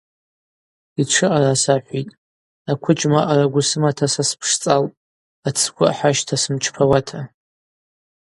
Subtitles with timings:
[1.01, 2.17] Йтшы араса ахӏвитӏ:
[2.71, 4.97] Аквыджьма аъара гвы сымата са спшцӏалпӏ,
[5.47, 7.19] ацгвы ахӏа щта сымчпауата.